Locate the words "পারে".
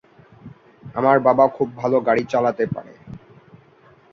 2.65-2.93